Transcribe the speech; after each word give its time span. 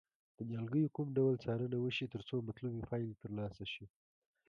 د 0.37 0.39
نیالګیو 0.49 0.93
کوم 0.95 1.07
ډول 1.17 1.33
څارنه 1.43 1.77
وشي 1.79 2.05
ترڅو 2.13 2.35
مطلوبې 2.47 2.81
پایلې 2.89 3.15
ترلاسه 3.23 3.65
شي. 3.73 3.85